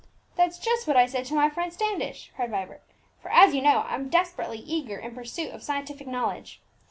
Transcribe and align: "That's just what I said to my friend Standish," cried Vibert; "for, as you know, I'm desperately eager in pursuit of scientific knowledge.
"That's 0.35 0.57
just 0.57 0.87
what 0.87 0.97
I 0.97 1.05
said 1.05 1.25
to 1.25 1.35
my 1.35 1.47
friend 1.47 1.71
Standish," 1.71 2.31
cried 2.35 2.49
Vibert; 2.49 2.81
"for, 3.21 3.29
as 3.29 3.53
you 3.53 3.61
know, 3.61 3.83
I'm 3.87 4.09
desperately 4.09 4.57
eager 4.57 4.97
in 4.97 5.13
pursuit 5.13 5.51
of 5.53 5.61
scientific 5.61 6.07
knowledge. 6.07 6.59